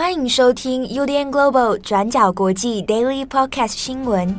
[0.00, 4.34] 欢迎收听 UDN Global 转角国际 Daily Podcast 新闻。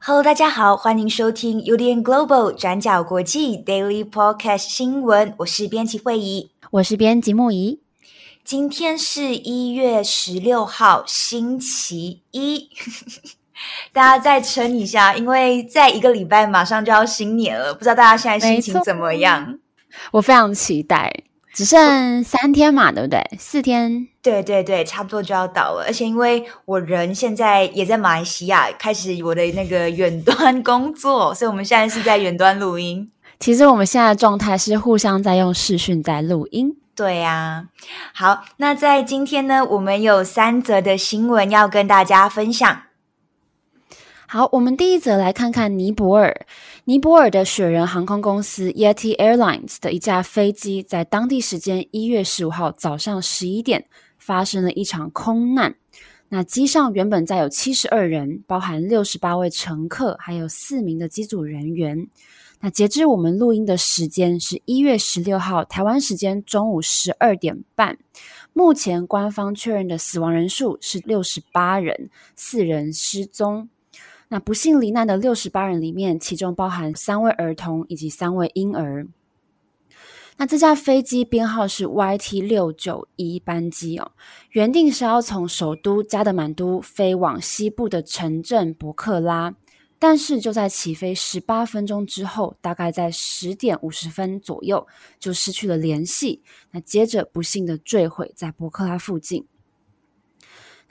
[0.00, 5.32] Hello，大家好，欢迎收听 UDN Global 转角国际 Daily Podcast 新闻。
[5.36, 7.78] 我是编辑惠仪，我是编辑木仪。
[8.44, 12.68] 今天是一月十六号，星期一。
[13.92, 19.58] 大家再撑一下，因为在一个礼拜马上就要新年了，不知道大家现在心情怎么样？
[20.12, 21.12] 我非常期待，
[21.52, 23.22] 只剩三天嘛，对不对？
[23.38, 24.08] 四天？
[24.22, 25.84] 对对对，差不多就要到了。
[25.86, 33.10] 而且因为我人现在也在马来西亚，开始我的那个远端工作，所以我们现在是在远端录音。
[33.38, 36.76] 其实我们现在的状态是互相在用视讯在录音。
[36.94, 37.66] 对呀，
[38.14, 42.82] 好，那在今天呢，我们有三则的新闻要跟大家分享。
[44.32, 46.46] 好，我们第一则来看看尼泊尔。
[46.84, 53.84] 尼泊尔的雪人航空公司 Yeti Airlines 的一架飞机，在当地时间一月十五号早上十一点
[54.16, 55.74] 发生了一场空难。
[56.30, 62.08] 那机上原本载有七十二人，包含六十八位乘客，还有四名的机组人员。
[62.60, 67.98] 那截至我们录音的时间是一月十六号，台湾时间中午十二点半。
[68.54, 73.68] 目前官方确认的死亡人数是六十八人，四人失踪。
[74.32, 79.06] 那不幸罹难的六十八人里面，其中包含三位儿童以及三位婴儿。
[80.38, 84.12] 那这架飞机编号是 YT 六九一班机哦，
[84.52, 89.54] 原定是要从首都加德满都飞往西部的城镇博克拉。
[89.98, 94.86] 但是就在起飞十八分钟之后，大概在十点五十分左右
[95.20, 96.42] 就失去了联系。
[96.70, 99.44] 那接着不幸的坠毁在博克拉附近。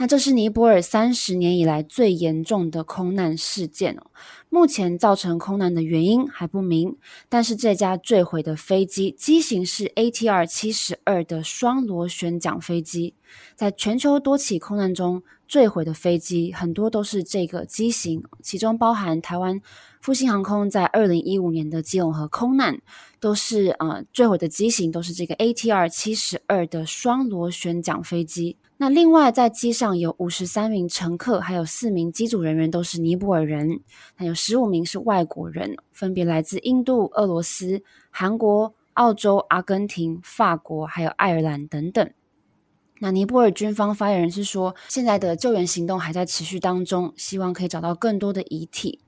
[0.02, 4.08] 那这是尼泊尔三十年以来最严重的空难事件哦。
[4.50, 6.98] 目前造成空难的原因还不明，
[7.30, 13.14] 但是这架坠毁的飞机机型是 ATR 七十二的双螺旋桨飞机。
[13.56, 19.62] 在全球多起空难中，坠毁的飞机很多都是这个机型，其中包含台湾
[20.02, 22.82] 复兴航空在二零一五年的基隆河空难，
[23.20, 28.58] 都是呃坠毁的机型都是这个 ATR 七十二的双螺旋桨飞机。
[28.82, 33.80] 那另外，在机上有五十三名乘客，还有四名机组人员都是尼泊尔人，
[34.16, 42.10] 还有十五名是外国人，分别来自印度、俄罗斯、韩国、澳洲、阿根廷、法国，还有爱尔兰等等。
[42.98, 49.00] 那尼泊尔军方发言人是说，现在的救援行动还在持续当中，希望可以找到更多的遗体。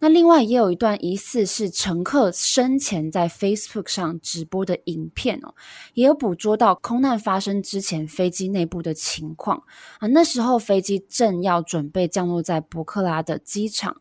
[0.00, 5.54] 那另外也有一段疑似是乘客生前在 Facebook 上直播的影片哦，
[5.94, 9.64] 也有捕捉到空难发生之前飞机内部的情况
[9.98, 10.06] 啊。
[10.06, 13.96] 那时候飞机正要准备降落在博克拉的机场。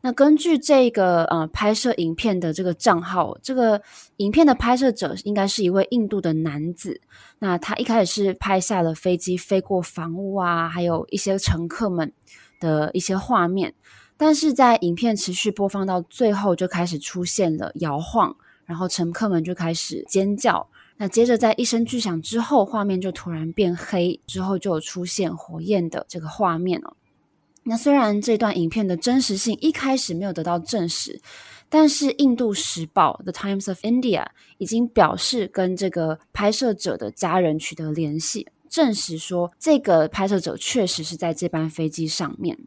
[0.00, 3.82] 那根据这个呃拍摄影片的这个账号，这个
[4.18, 7.00] 影片的拍摄者应该是一位印度的男子。
[7.40, 12.12] 那他一开始是拍下了飞机飞过房屋啊，还有一些乘客们
[12.60, 13.74] 的一些画面。
[14.18, 18.36] 但是在影片持续播放到最后，就开始出现了摇晃，
[18.66, 20.68] 然后乘客们就开始尖叫。
[20.96, 26.96] 那接着在一声巨响之后，画面就突然变黑，之后就有出现火焰的这个画面了。
[27.62, 31.20] 那虽然这段影片的真实性一开始没有得到证实，
[31.68, 34.26] 但是印度时报 The Times of India
[34.56, 42.58] 已经表示跟这个拍摄者的家人取得联系，证实说这个拍摄者确实是在这班飞机上面。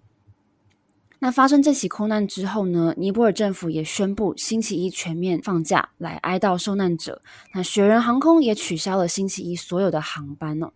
[1.24, 7.22] 那发生这起空难之后呢，尼泊尔政府也宣布星期一全面放假来哀悼受难者。
[7.54, 10.72] 那雪人航空也取消了星期一所有的航班哦。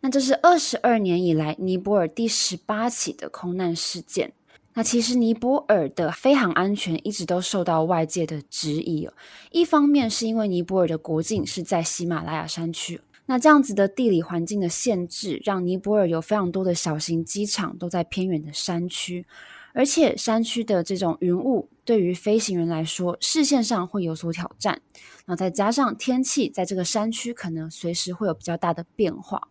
[0.00, 4.32] 那这是二十二年以来尼泊尔第十八起的空难事件。
[4.72, 9.12] 那其实尼泊尔的飞航安全一直都受到外界的质疑哦。
[9.50, 12.98] 一方面是因为尼泊尔的国境是在喜马拉雅山区。
[13.26, 19.24] 那这样子的地理环境的限制，让尼泊尔有非常多的小型机场都在偏远的山区，
[19.72, 24.82] 而且山区的这种云雾对于飞行员来说，视线上会有所挑战。
[25.26, 29.48] 那再加上天气在这个山区可能随时会有比较大的变化。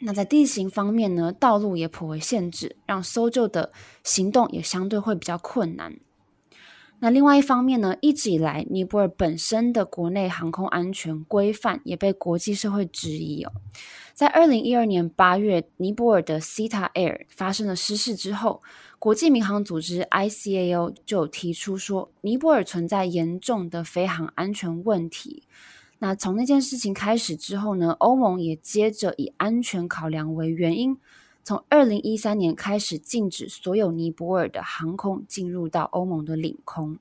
[0.00, 3.72] 那在地形方面呢，道路也颇为限制，让搜救的
[4.02, 5.98] 行动也相对会比较困难。
[7.00, 13.52] 那另外一方面呢，一直以来，尼泊尔本身的国内航空安全规范也被国际社会质疑哦。
[14.14, 18.62] 在二零一二年八月，尼泊尔的 Sita Air 发生了失事之后，
[18.98, 25.44] 国际民航组织 ICAO 就提出说，尼泊尔存在严重的飞航安全问题。
[26.00, 30.96] 那从那件事情开始之后呢，欧盟也接着以安全考量为原因，
[31.48, 36.98] 从二零一三年开始禁止所有尼泊尔的航空进入到欧盟的领空。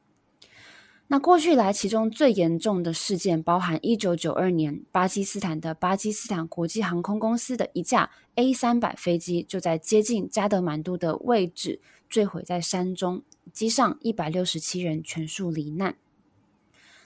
[1.07, 15.97] 那过去来，其中最严重的事件包含一九九二年巴基斯坦的巴基斯坦国际航空公司的一架 A 三百飞机就在接近加德满都的位置坠毁在山中，机上一百六十七人全数罹难。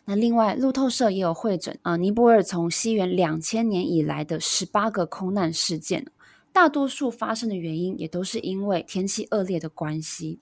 [0.06, 6.06] 那另外，路透社也有汇整啊，尼泊尔从西元两千年以来的十八个空难事件，
[6.54, 10.40] 大多数发生的原因也都是因为天气恶劣的关系。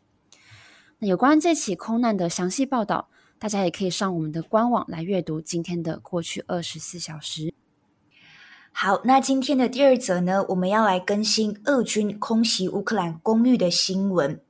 [1.00, 3.10] 那有关这起空难的详细报道。
[3.42, 7.54] 大家也可以上我们的官网来阅读今天的过去二十四小时。
[8.74, 14.42] 好，那今天的第二则呢，我们要来更新俄军空袭乌克兰公寓的新闻。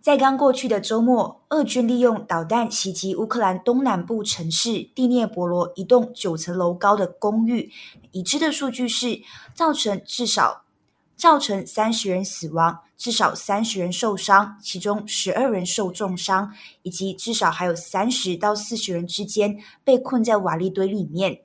[0.00, 7.72] 在刚过去的周末，俄军利用导弹袭击乌克兰东南部城市第聂伯罗一栋九层楼高的公寓，
[8.12, 9.20] 已知的数据是
[9.52, 10.62] 造成至少
[11.16, 12.80] 造成三十人死亡。
[12.96, 21.40] 至少三十人受伤，其中十二人受重伤，以及至少还有三十到四十人之间被困在瓦砾堆里面。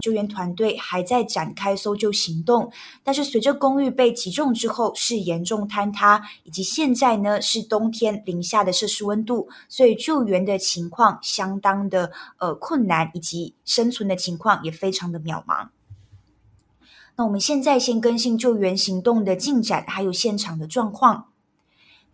[0.00, 2.70] 救援团队还在展开搜救行动，
[3.02, 15.68] 但是随着公寓被击中之后是严重坍塌，以及现在呢是冬天零下的摄氏温度，所以救援的情况相当的呃困难，以及生存的情况也非常的渺茫。
[17.20, 21.26] 那我们现在先更新救援行动的进展，还有现场的状况。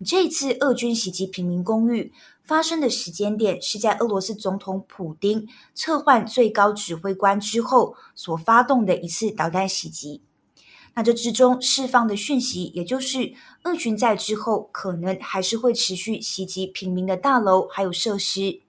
[0.04, 2.12] 这次俄军袭击平民公寓
[2.42, 10.22] 发生的时间点是在俄罗斯总统普丁撤换最高指挥官之后所发动的一次导弹袭击。
[10.96, 13.32] 那这之中释放的讯息，也就是
[13.62, 18.60] 俄军在之后可能还是会持续袭击平民的大楼还有设施。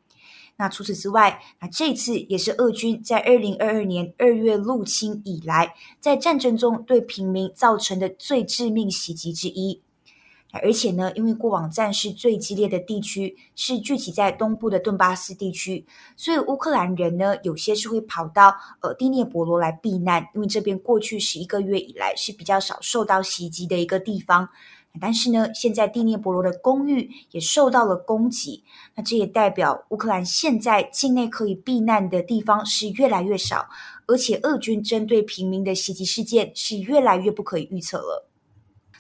[0.58, 9.82] 那除此之外，那这次也是俄军在二零二二年二月入侵以来，在战争中对平民造成的最致命袭击之一。
[10.64, 24.50] 而且呢，因为过往战事最激烈的地区是聚集在东部的顿巴斯地区，所以乌克兰人呢，有些是会跑到呃第聂伯罗来避难，因为这边过去十一个月以来是比较少受到袭击的一个地方。
[25.00, 28.64] 但是呢，现在第聂伯罗的公寓也受到了攻击，
[28.96, 33.68] 那这也代表乌克兰现在境内可以避难的地方是越来越少，
[34.08, 38.30] 而且俄军针对平民的袭击事件是越来越不可以预测了。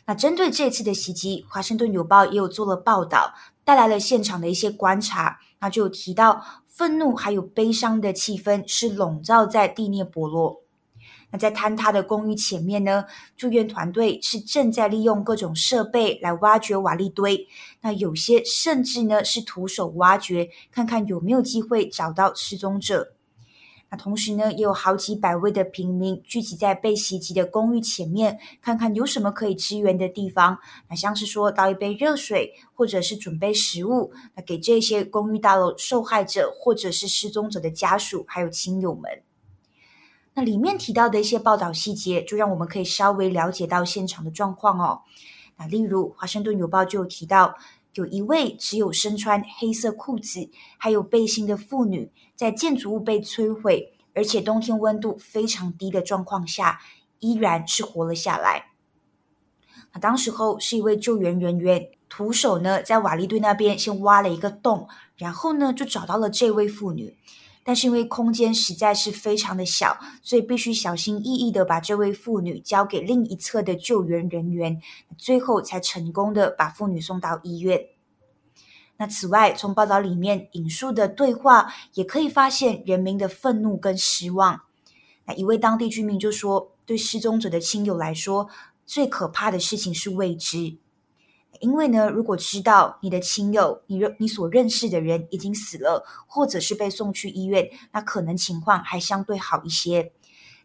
[0.05, 3.33] 那针对这次的袭击，华盛顿邮报也有做了报道，
[3.65, 10.61] 带来了现场的一些观察，那就提到愤怒还有悲伤的气氛是笼罩在第聂伯罗。
[11.29, 13.03] 那在坍塌的公寓前面呢，
[13.35, 17.47] 救援团队是正在利用各种设备来挖掘瓦砾堆。
[17.81, 23.13] 那有些甚至呢是徒手挖掘，看看有没有机会找到失踪者。
[23.89, 30.57] 那同时呢，也有好几百位的平民聚集在被袭击的公寓前面，看看有什么可以支援的地方。
[30.89, 39.23] 那像是说倒一杯热水，或者是准备食物，那给这些公寓大楼受害者或者是失踪者的家属还有亲友们。
[40.37, 45.01] 那里面提到的一些报道细节，就让我们可以稍微了解到现场的状况哦。
[45.57, 47.57] 那例如，《华盛顿邮报》就有提到，
[47.93, 50.47] 有一位只有身穿黑色裤子
[50.77, 56.79] 还有背心的妇女，在建筑物被摧毁，而且冬天温度非常低的状况下，
[57.17, 58.67] 依然是活了下来。
[59.93, 67.17] 那当时候是一位救援人员，徒手呢在瓦砾堆那边先挖了一个洞，然后呢就找到了这位妇女。
[67.67, 74.81] 但是因为空间实在是非常的小，所以必须小心翼翼的把这位妇女交给另一侧的救援人员，
[75.17, 77.77] 最后才成功的把妇女送到医院。
[78.95, 84.61] 那此外，从报道里面引述的对话，也可以发现人民的愤怒跟失望。
[85.25, 88.47] 那一位当地居民就说：“对失踪者的亲友来说，
[88.85, 90.77] 最可怕的事情是未知。”
[91.61, 100.11] 因为呢，如果知道你的亲友、你认你所认识的人已经死了，或者是被送去医院，那可能情况还相对好一些。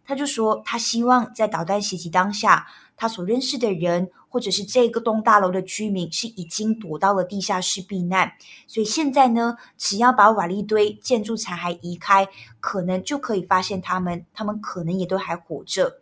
[0.05, 8.33] 他就说，他希望在导弹袭击当下，他所认识的人，或者是这个栋大楼的居民是已经躲到了地下室避难，
[8.67, 16.02] 所以现在呢，只要把瓦砾堆、建筑残骸移开，可能就可以发现他们，他们可能也都还活着。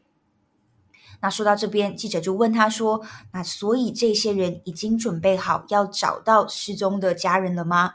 [1.20, 7.94] 那说到这边，记者就问他说：“那所以这些人已经准备好要找到失踪的家人了吗？”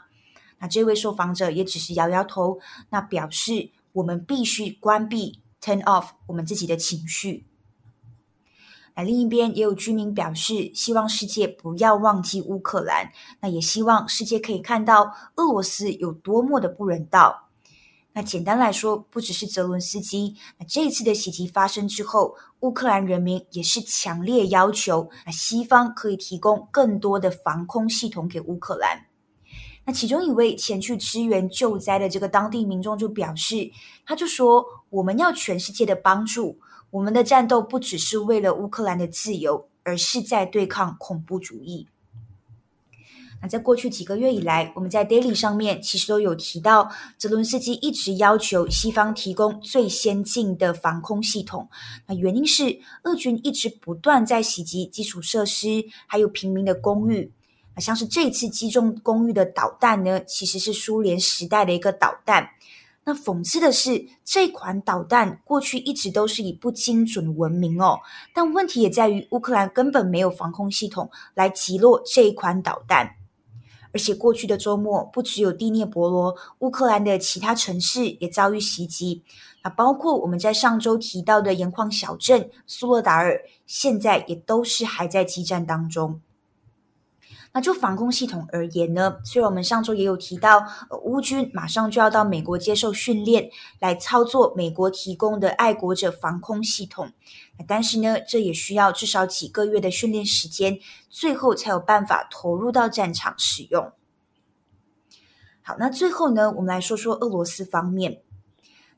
[0.58, 2.58] 那这位受访者也只是摇摇头，
[2.90, 7.46] 那表示我们必须关闭 turn off 我们自己的情绪。
[8.94, 17.45] 那另一边也有居民表示，希望世界不要忘记乌克兰，那也希望世界可以看到俄罗斯有多么的不人道。
[18.18, 29.04] 那简单来说，不只是泽伦斯基，那这一次的袭击发生之后，乌克兰人民也是强烈要求，那西方可以提供更多的防空系统给乌克兰。
[29.84, 33.70] 那其中一位前去支援救灾的这个当地民众就表示，
[34.06, 36.58] 他就说：“我们要全世界的帮助，
[36.88, 41.86] 我们的战斗不只是为了乌克兰的自由，而是在对抗恐怖主义。”
[43.48, 51.68] 在过去几个月以来，我们在 Daily 上面其实都有提到，泽伦斯基一直要求西方提供最先进的防空系统。
[52.06, 57.32] 那原因是俄军一直不断在袭击基础设施，还有平民的公寓。
[57.74, 62.48] 那像是这次击中公寓的导弹呢，其实是苏联时代的一个导弹。
[63.04, 68.00] 那讽刺的是，这款导弹过去一直都是以不精准闻名哦。
[68.34, 73.15] 但问题也在于，乌克兰根本没有防空系统来击落这一款导弹。
[73.96, 79.22] 而且过去的周末，不只有第聂伯罗，乌克兰的其他城市也遭遇袭击。
[79.62, 86.20] 那包括我们在上周提到的盐矿小镇苏洛达尔，现在也都是还在激战当中。
[87.56, 90.58] 那就防空系统而言呢，虽然我们上周也有提到，
[90.90, 97.10] 呃，乌军马上就要到美国接受训练，来操作美国提供的爱国者防空系统，
[97.66, 103.90] 但是呢，这也需要至少几个月的训练时间，最后才有办法投入到战场使用。
[105.62, 108.20] 好，那最后呢，我们来说说俄罗斯方面。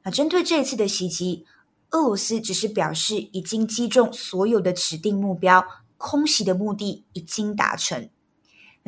[0.03, 1.47] 那针对这一次的袭击，
[1.91, 5.65] 俄罗斯只是表示已经击中所有的指定目标，
[5.97, 8.11] 空袭的目的已经达成。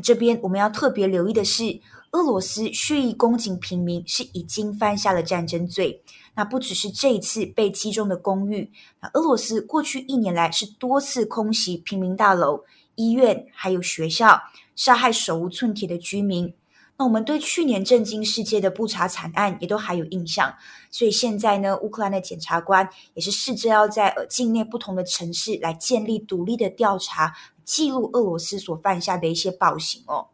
[0.01, 1.81] 这边我们要特别留意的是，
[2.13, 6.03] 俄罗斯蓄意攻击平民是已经犯下了战争罪。
[6.35, 12.65] 那不只是这一次被击中的公寓，那俄罗斯过去一年来是多次空袭平民大楼、
[12.95, 14.41] 医院还有学校，
[14.77, 16.55] 杀害手无寸铁的居民。
[17.01, 20.55] 那我们对去年震惊世界的布查惨案也都还有印象，
[20.91, 27.35] 所以现在呢，乌克兰的检察官也是试着要在呃境内不同的城市来建立独立的调查。
[27.65, 30.29] 记录俄罗斯所犯下的一些暴行哦。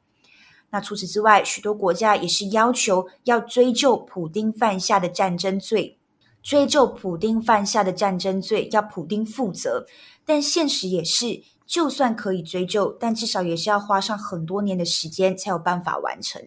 [0.71, 5.97] 那除此之外，许多国家也是要求要追究普丁犯下的战争罪，
[6.43, 9.87] 追究普丁犯下的战争罪，要普丁负责。
[10.25, 16.41] 但现实也是，就算可以追究，但至少也是要花上很多年的时间才有办法完成。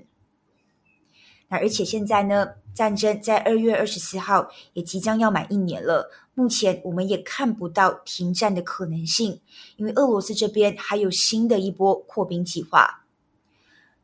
[1.49, 6.09] 那而且现在呢，战争在二月二十四号也即将要满一年了。
[6.35, 9.41] 目前我们也看不到停战的可能性，
[9.75, 13.03] 因为俄罗斯这边还有新的一波扩兵计划。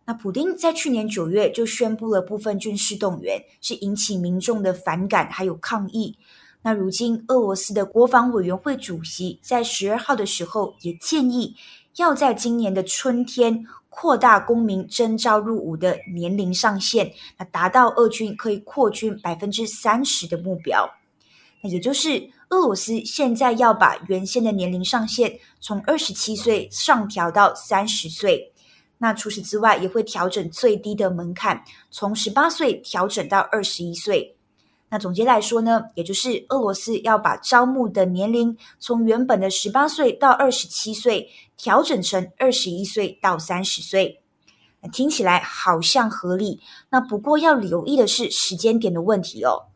[0.05, 6.17] 那普丁在去年九月就宣布了部分军事动员，是引起民众的反感还有抗议。
[6.65, 11.55] 那如今俄罗斯的国防委员会主席在十二号的时候也建议，
[11.97, 13.63] 要在今年的春天。
[13.97, 20.85] 扩大公民征召入伍的年龄上限，那达到俄军可以扩军百分之三十的目标。
[21.61, 28.51] 那也就是俄罗斯现在要把原先的年龄上限从二十七岁上调到三十岁。
[28.97, 34.34] 那除此之外，也会调整最低的门槛，从十八岁调整到二十一岁。
[34.95, 44.21] 那总结来说呢，也就是俄罗斯要把招募的年龄从原本的十八岁到二十七岁调整成二十一岁到三十岁。
[44.81, 46.61] 那听起来好像合理。
[46.91, 49.67] 那不过要留意的是时间点的问题哦。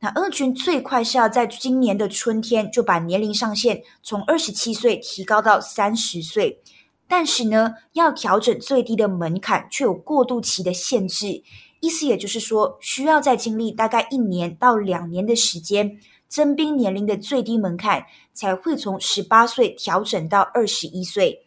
[0.00, 6.62] 那俄军最快是要在今年的春天就把年龄上限从二十七岁提高到三十岁，
[7.06, 11.42] 但是呢，要调整最低的门槛却有过渡期的限制。
[11.84, 16.00] 意思也就是说，需要再经历大概一年到两年的时间，
[16.30, 21.44] 征兵年龄的最低门槛才会从十八岁调整到二十一岁。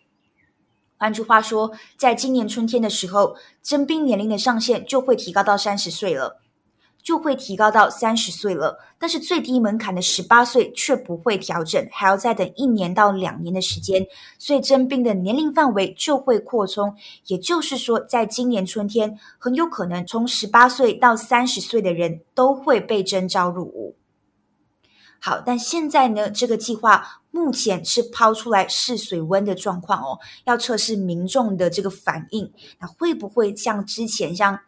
[0.96, 6.40] 换句话说，在今年春天的时候，征兵年龄的上限就会提高到三十岁了。
[7.08, 14.06] 就会提高到三十岁了，但是最低门槛的十八岁却不会调整，还要再等一年到两年的时间，
[14.38, 16.94] 所以征兵的年龄范围就会扩充。
[17.28, 23.96] 也就是说，在今年春天，很有可能从十八岁到三十岁的人都会被征召入伍。
[25.22, 34.60] 好，但现在呢，这个计划目前是抛出来试水温的状况哦，要测试民众的这个反应，那会不会像之前像？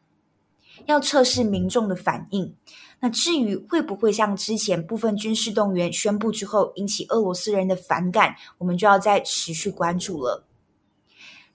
[0.86, 2.56] 要测试民众的反应。
[3.02, 10.44] 那至于会不会像之前部分军事动员宣布之后引起俄罗斯人的反感，我们就要再持续关注了。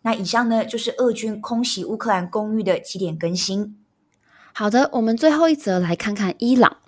[0.01, 3.77] 那以上呢，就是俄军空袭乌克兰公寓的几点更新。
[4.55, 6.79] 好的，我们最后一则来看看伊朗。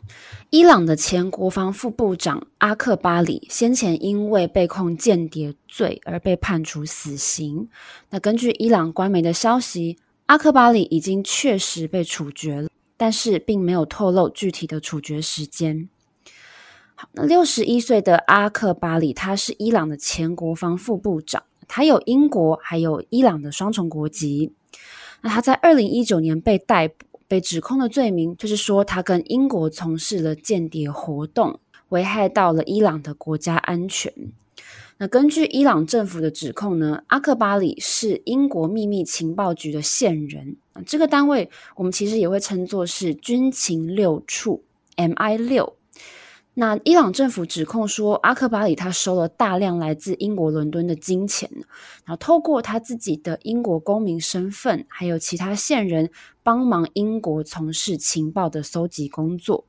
[0.49, 7.69] 伊朗的前国防副部长阿克巴里先前因为被控间谍罪而被判处死刑。
[8.09, 9.99] 那根据伊朗官媒的消息。
[10.27, 12.69] 阿克巴里已经确实被处决了。
[12.99, 15.87] 但是并没有透露具体的处决时间。
[16.95, 24.51] 好，那六十一岁的阿克巴里，他是伊朗的前国防副部长，他有英国还有伊朗的双重国籍。
[25.21, 34.11] 那他在二零一九年被逮捕，被指控的罪名就是说他跟英国从事了间谍活动，危害到了伊朗的国家安全。
[34.99, 44.65] 那根据伊朗政府的指控呢，阿克巴里是英国秘密情报局的线人，这个单位我们其实也会称作是军情六处
[44.97, 45.77] （MI 六）。
[46.59, 51.51] 那伊朗政府指控说，阿克巴里他收了大量来自英国伦敦的金钱，
[52.07, 56.09] 然后透过他自己的英国公民身份，还有其他线人
[56.43, 59.67] 帮忙英国从事情报的搜集工作。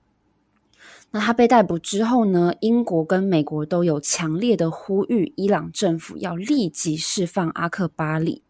[1.11, 8.43] 那他被逮捕之后呢，英国跟美国都有强烈的呼吁伊朗政府要立即释放阿克巴里。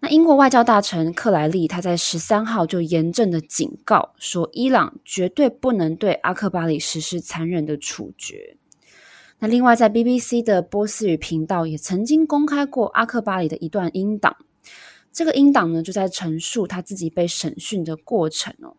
[0.00, 8.56] 那英国外交大臣克莱利他在十三号就严正的警告说，伊朗绝对不能对阿克巴里实施残忍的处决。
[9.38, 14.36] 那另外，在 BBC 的波斯语频道也曾经公开过阿克巴里的一段音档，
[15.12, 18.76] 这个音档呢就在陈述他自己被审讯的过程哦。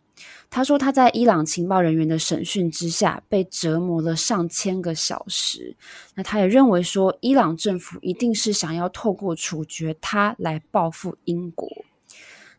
[0.49, 5.75] 他说他在伊朗情报人员的审讯之下被折磨了上千个小时。
[6.15, 11.69] 那他也认为说，伊朗政府一定是想要透过处决他来报复英国。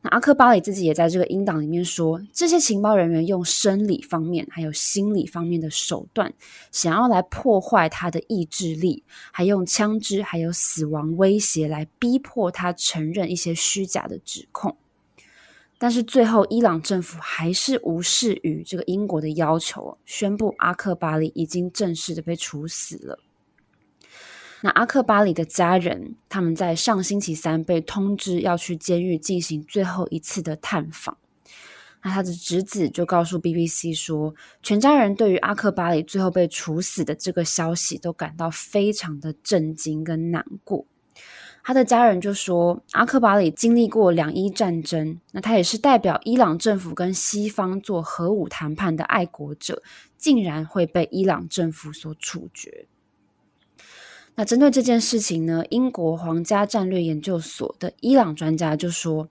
[0.04, 6.32] 那阿克巴里自己也在这个英党里面说，这些情报人员用生理方面还有心理方面的手段，
[6.72, 14.76] 想要来破坏他的意志力，还用枪支还有死亡威胁来逼迫他承认一些虚假的指控。
[15.82, 23.18] 但是最后，伊朗政府还是无视于这个英国的要求，宣布阿克巴里已经正式的被处死了。
[24.60, 31.18] 那阿克巴里的家人，他们在上星期三被通知要去监狱进行最后一次的探访。
[32.04, 40.86] 那他的侄子就告诉 BBC 说，全家人对于阿克巴里最后被处死的这个消息都感到非常的震惊跟难过。
[41.64, 49.80] 他的家人就说，阿克巴里经历过两伊战争，那他也是代表伊朗政府跟西方做核武谈判的爱国者，
[50.18, 52.86] 竟然会被伊朗政府所处决。
[54.34, 59.28] 那针对这件事情呢，英国皇家战略研究所的伊朗专家就说，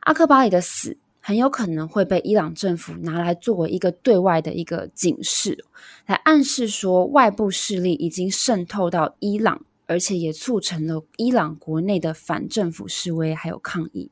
[0.00, 5.62] 阿克巴里的死很有可能会被伊朗政府拿来作为一个对外的一个警示，
[6.06, 9.65] 来暗示说外部势力已经渗透到伊朗。
[9.86, 14.10] 而且也促成了伊朗国内的反政府示威，还有抗议。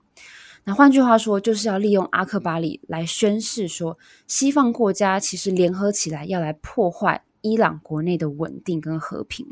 [0.65, 9.47] 那换句话说，就是要利用阿克巴里来宣示说，西方国家其实联合起来要来破坏伊朗国内的稳定跟和平。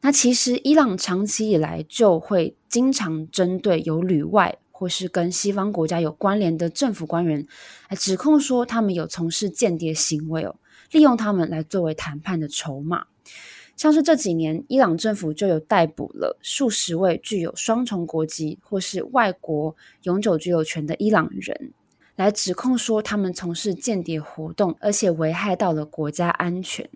[0.00, 7.46] 那其实伊朗长期以来就会经常针对有旅外或是跟西方国家有关联的政府官员
[7.90, 10.56] 来指控说，他们有从事间谍行为哦，
[10.92, 13.08] 利用他们来作为谈判的筹码。
[13.80, 21.72] 像是这几年，伊朗政府就有逮捕了数十位具有双重国籍或是外国永久居留权的伊朗人，
[22.14, 26.86] 来指控说他们从事间谍活动，而且危害到了国家安全。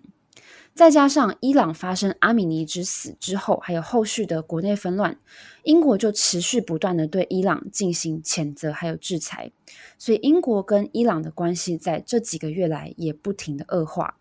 [0.75, 5.17] 再加上伊朗发生阿米尼之死之后，还有后续的国内纷乱，
[5.63, 9.51] 英国就持续不断的对伊朗进行谴责还有制裁，
[9.97, 14.19] 所以英国跟伊朗的关系在这几个月来也不停的恶化。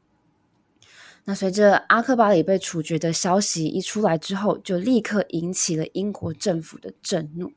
[1.27, 7.51] 那随着阿克巴里被处决的消息一出来之后，就立刻引起了英国政府的震怒。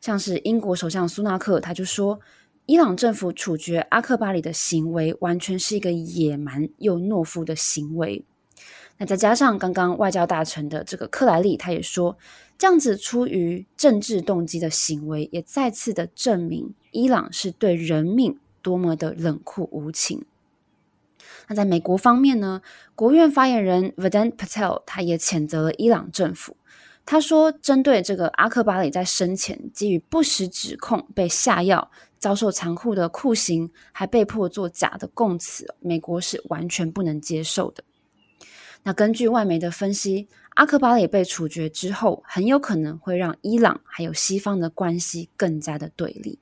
[0.00, 2.18] 像是英国首相苏纳克，他就说，
[2.66, 8.24] 伊朗政府处决阿克巴里的行为完全是一个野蛮又懦夫的行为。
[8.96, 12.18] 那再加上刚刚外交大臣的这个克莱利，他也说，
[12.58, 20.24] 这样子出于政治动机的行为，也再次的证明伊朗是对人命多么的冷酷无情。
[21.48, 22.62] 那在美国方面呢，
[22.94, 26.56] 国务院发言人 Vedant Patel 他也谴责了伊朗政府。
[27.04, 37.82] 他说，针对这个阿克巴里在生前基于不实指控被下药、遭受残酷的酷刑，还被迫做假的供词，美国是完全不能接受的。
[38.82, 46.38] 那根据外媒的分析，阿克巴里被处决之后，很有可能会让伊朗还有西方的关系更加的对立。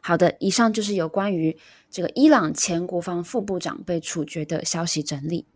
[0.00, 1.56] 好的，以上就是有关于
[1.90, 5.46] 这个伊朗前国防副部长被处决的消息整理。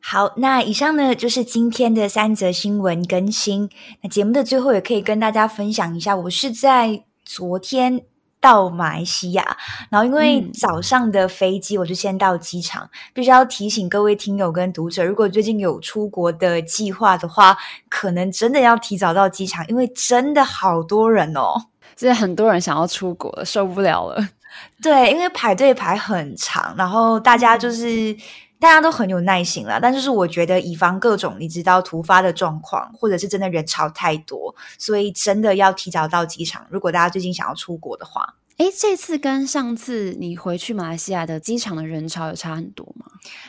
[0.00, 3.70] 好，那以上呢就是今天的三则新闻更新。
[4.00, 8.02] 那节目的最后也可以跟大家分享一下，我是在昨天
[8.40, 9.56] 到马来西亚，
[9.88, 17.56] 然后因为早上的飞机我就先到机场，嗯、必须要提醒各位听友跟读者，如果最近有出国的计划的话，
[17.88, 21.66] 可能真的要提早到机场，因为真的好多人哦。
[21.96, 24.28] 现在很多人想要出国了，受不了了。
[24.82, 28.16] 对，因为排队排很长，然后大家就是。
[28.62, 36.64] 大家都很有耐心啦，但就是我觉得以防各种你知道突发的状况，或者是真的人潮太多，所以真的要提早到机场。
[36.70, 43.06] 如果大家最近想要出国的话，诶，这次跟上次你回去马来西亚的机场的人潮有差很多吗？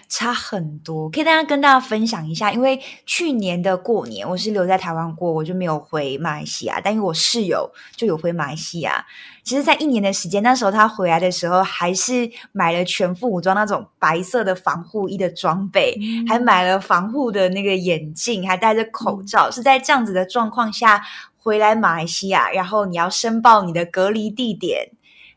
[0.10, 2.52] 差很多，可以大家跟大家分享一下。
[2.52, 9.06] 因为去年的过年我是留在台湾过，我就没有回马来西亚，但因为我室友就有回马来西亚。
[9.44, 21.04] 其实，在一年的时间，那时候他回来的时候，还是买了全副武装那种白色的防护衣的装备，嗯、还买了防护的那个眼镜，还戴着口罩，嗯、是在这样子的状况下
[21.38, 22.50] 回来马来西亚。
[22.50, 24.90] 然后你要申报你的隔离地点，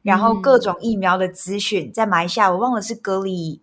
[0.06, 3.60] 然后各种疫苗的资讯，在马来西亚我忘了是隔离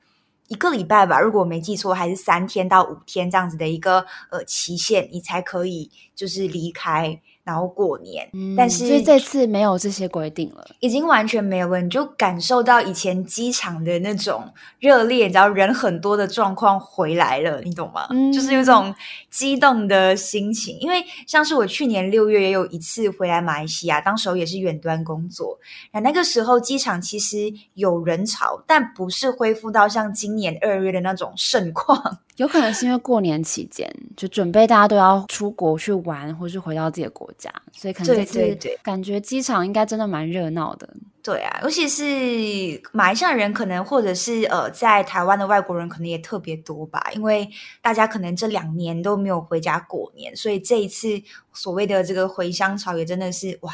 [0.49, 7.21] 一个礼拜吧，如果我没记错，还是三天到五天这样子的一个呃期限，你才可以就是离开。
[7.43, 11.81] 然后过年，嗯、但是所以这次没有这些规定了，已经完全没有了。
[11.81, 14.43] 你就感受到以前机场的那种
[14.79, 18.07] 热烈，然后人很多的状况回来了，你懂吗？
[18.11, 18.95] 嗯、就是有一种
[19.29, 20.79] 激动的心情。
[20.79, 25.59] 因为像是我去年六月也有一次回来马来西亚，当时候也是远端工作，
[25.91, 32.19] 那那个时候机场其实有人潮，但不是恢复到像今年二月的那种盛况。
[32.37, 40.89] 有可能是因为过年期间就准备大家都要出国去玩，或是回到自己的国家，所以可能这次感觉机场应该真的蛮热闹的。
[41.21, 47.47] 对啊，尤其是马来西亚人，可能或者是呃在台湾的外国人，可能也特别多吧，因为
[47.81, 51.21] 大家可能这两年都没有回家过年，所以这一次
[51.53, 53.71] 所谓的这个回乡潮也真的是哇，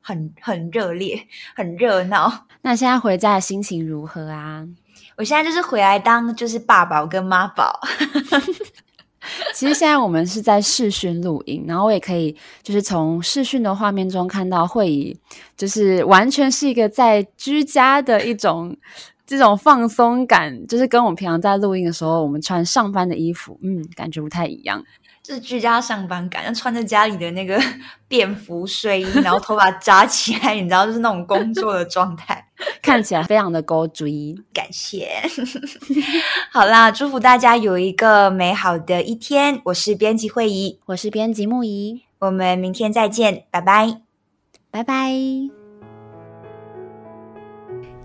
[0.00, 2.46] 很很热烈，很热闹。
[2.62, 4.66] 那现在回家的心情如何啊？
[5.16, 7.80] 我现在就是回来当就是爸宝跟妈宝。
[9.52, 15.18] 其实现在我们是在视讯录音，然后我也可以就是从视讯的画面中看到会议，
[15.56, 18.76] 就是完全是一个在居家的一种
[19.26, 24.84] 这种放松感，就是跟我们平常在录音的时候我们穿上班的衣服，嗯，感觉不太一样。
[25.26, 27.60] 就是居家上班感，穿着家里的那个
[28.06, 32.46] 便服睡衣，然后头发扎起来， 你知道，就是那种工作的状态，
[32.80, 34.36] 看起来非常的高追。
[34.54, 35.10] 感谢，
[36.52, 39.60] 好啦，祝福大家有一个美好的一天。
[39.64, 44.02] 我是编辑惠仪，我是编辑木仪，我们明天再见，拜拜，
[44.70, 45.55] 拜拜。